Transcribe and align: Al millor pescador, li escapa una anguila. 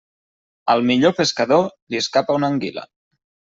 Al 0.75 0.81
millor 0.87 1.13
pescador, 1.21 1.69
li 1.95 2.03
escapa 2.03 2.41
una 2.41 2.53
anguila. 2.55 2.91